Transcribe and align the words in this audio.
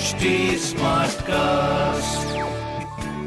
HD 0.00 0.32
Smartcast. 0.58 2.26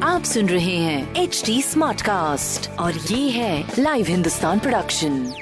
आप 0.04 0.24
सुन 0.24 0.50
रहे 0.50 0.76
हैं 0.78 1.16
एच 1.16 1.44
डी 1.46 1.62
स्मार्ट 1.62 2.02
कास्ट 2.02 2.70
और 2.80 2.94
ये 2.94 3.30
है 3.30 3.64
लाइव 3.80 4.06
हिंदुस्तान 4.08 4.60
प्रोडक्शन 4.60 5.34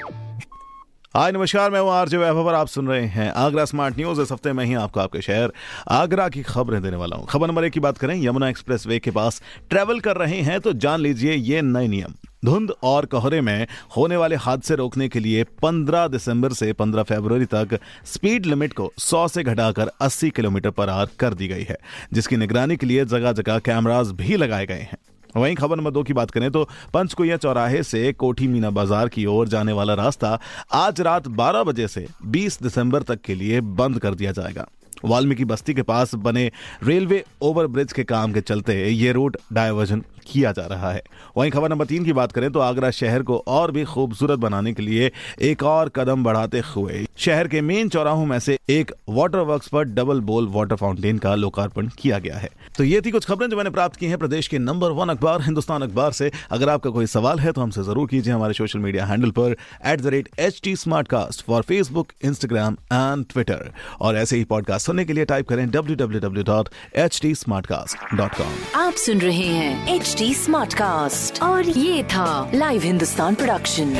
हाय, 1.16 1.32
नमस्कार, 1.32 1.70
मैं 1.70 1.80
हूँ 1.80 1.90
आरजे 1.90 2.16
वैभव 2.16 2.54
आप 2.54 2.68
सुन 2.68 2.88
रहे 2.88 3.06
हैं 3.06 3.30
आगरा 3.32 3.64
स्मार्ट 3.64 3.96
न्यूज़ 3.96 4.20
इस 4.20 4.32
हफ़्ते 4.32 4.52
में 4.52 4.64
ही 4.64 4.74
आपको, 4.74 5.00
आपके 5.00 5.20
शहर 5.22 5.52
आगरा 5.88 6.28
की 6.28 6.42
खबरें 6.42 6.82
देने 6.82 6.96
वाला 6.96 7.16
हूँ। 7.16 7.26
खबर 7.26 7.48
नंबर 7.48 7.64
एक 7.64 7.72
की 7.72 7.80
बात 7.80 7.98
करें, 7.98 8.22
यमुना 8.22 8.48
एक्सप्रेस 8.48 8.86
वे 8.86 8.98
के 8.98 9.10
पास 9.10 9.42
ट्रेवल 9.70 10.00
कर 10.00 10.16
रहे 10.16 10.40
हैं 10.40 10.60
तो 10.60 10.72
जान 10.72 11.00
लीजिए 11.00 11.34
ये 11.34 11.62
नए 11.62 11.88
नियम। 11.88 12.14
धुंध 12.42 12.70
और 12.82 13.06
कोहरे 13.06 13.40
में 13.40 13.66
होने 13.96 14.16
वाले 14.16 14.36
हादसे 14.36 14.74
रोकने 14.76 15.08
के 15.08 15.20
लिए 15.20 15.44
15 15.64 16.08
दिसंबर 16.10 16.52
से 16.52 16.72
15 16.72 17.02
फरवरी 17.02 17.44
तक 17.46 17.78
स्पीड 18.04 18.46
लिमिट 18.46 18.72
को 18.72 18.90
100 19.00 19.28
से 19.30 19.42
घटाकर 19.42 19.90
80 20.02 20.30
किलोमीटर 20.30 20.70
पर 20.70 20.88
आवर 20.88 21.08
कर 21.18 21.34
दी 21.34 21.48
गई 21.48 21.62
है, 21.62 21.76
जिसकी 22.12 22.36
निगरानी 22.36 22.76
के 22.76 22.86
लिए 22.86 23.04
जगह 23.04 23.32
जगह 23.32 23.58
कैमराज 23.60 24.10
भी 24.12 24.36
लगाए 24.36 24.66
गए 24.66 24.80
हैं। 24.82 24.98
वहीं 25.36 25.54
खबर 25.54 25.76
नंबर 25.76 25.90
दो 25.90 26.02
की 26.02 26.12
बात 26.12 26.30
करें 26.30 26.50
तो 26.50 26.64
पंचकुया 26.94 27.36
चौराहे 27.36 27.82
से 27.82 28.12
कोठी 28.14 28.48
मीना 28.48 28.70
बाज़ार 28.72 29.08
की 29.08 29.26
ओर 29.28 29.48
जाने 29.48 29.72
वाला 29.72 29.94
रास्ता 29.94 30.38
आज 30.74 31.00
रात 31.00 31.28
12 31.38 31.64
बजे 31.64 31.88
से 31.88 32.06
20 32.32 32.62
दिसंबर 32.62 33.02
तक 33.04 33.20
के 33.20 33.34
लिए 33.34 33.60
बंद 33.60 33.98
कर 33.98 34.14
दिया 34.14 34.32
जाएगा। 34.32 34.68
वाल्मीकि 35.04 35.44
बस्ती 35.44 35.74
के 35.74 35.82
पास 35.82 36.14
बने 36.14 36.50
रेलवे 36.82 37.24
ओवरब्रिज 37.42 37.92
के 37.92 38.04
काम 38.04 38.32
के 38.32 38.40
चलते 38.40 38.84
ये 38.88 39.12
रूट 39.12 39.36
डायवर्जन 39.52 40.02
किया 40.26 40.50
जा 40.52 40.66
रहा 40.66 40.90
है। 40.92 41.02
वहीं 41.36 41.50
खबर 41.50 41.68
नंबर 41.68 41.84
तीन 41.84 42.04
की 42.04 42.12
बात 42.12 42.32
करें 42.32 42.50
तो 42.52 42.60
आगरा 42.60 42.90
शहर 42.90 43.22
को 43.22 43.36
और 43.48 43.70
भी 43.70 43.84
खूबसूरत 43.84 44.38
बनाने 44.38 44.72
के 44.72 44.82
लिए 44.82 45.10
एक 45.42 45.62
और 45.62 45.88
कदम 45.88 46.24
बढ़ाते 46.24 46.62
हुए 46.66 47.04
शहर 47.16 47.48
के 47.48 47.60
मेन 47.60 47.88
चौराहों 47.88 48.26
में 48.26 48.38
से 48.38 48.58
एक 48.70 48.92
वाटर 49.08 49.38
वर्क 49.40 49.68
पर 49.72 49.84
डबल 49.84 50.20
बोल 50.20 50.48
वाटर 50.48 50.76
फाउंटेन 50.76 51.18
का 51.18 51.34
लोकार्पण 51.34 51.88
किया 51.98 52.18
गया 52.18 52.36
है। 52.36 52.50
तो 52.76 52.84
ये 52.84 53.00
थी 53.00 53.10
कुछ 53.10 53.24
खबरें 53.24 53.48
जो 53.50 53.56
मैंने 53.56 53.70
प्राप्त 53.70 53.96
की 53.96 54.06
हैं 54.06 54.18
प्रदेश 54.18 54.48
के 54.48 54.58
नंबर 54.58 54.90
वन 54.90 55.08
अखबार, 55.08 55.42
हिंदुस्तान 55.42 55.82
अखबार 55.82 56.12
से। 56.12 56.30
अगर 56.50 56.68
आपका 56.68 56.90
कोई 56.90 57.06
सवाल 57.06 57.38
है 57.38 57.52
तो 57.52 57.60
हमसे 57.60 57.82
ज़रूर 57.82 58.08
कीजिए 58.08 58.32
हमारे 58.32 58.54
सोशल 58.54 58.78
मीडिया 58.78 59.06
हैंडल 59.06 59.30
पर 59.30 59.56
at 59.86 60.00
the 60.00 60.06
rate 60.06 60.28
H 60.38 60.60
T 60.64 60.76
Smartcast 61.08 61.44
for 61.46 61.62
Facebook 61.62 62.12
Instagram 62.24 62.76
and 62.92 63.24
Twitter 63.32 63.70
और 64.00 64.16
ऐसे 64.16 64.36
ही 64.36 64.44
पॉडकास्ट 64.44 64.86
सुनने 64.92 65.04
के 65.04 65.12
लिए 65.12 65.24
टाइप 65.24 65.48
करें 65.48 65.70
W 65.70 65.96
W 65.96 66.20
W 66.20 66.44
dot 66.44 66.68
H 67.04 67.20
T 67.22 67.34
Smartcast 67.66 68.14
dot 68.16 68.34
com 68.36 68.80
आप 68.80 68.94
सुन 69.04 69.20
रहे 69.20 69.46
हैं 69.58 69.94
एच 69.94 70.14
डी 70.18 70.32
स्मार्ट 70.34 70.74
कास्ट 70.74 71.42
और 71.42 71.68
ये 71.68 72.02
था 72.14 72.28
Live 72.54 72.82
Hindustan 72.82 73.34
production 73.34 73.94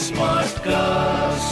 smart 0.00 0.58
Smartcast. 0.60 1.49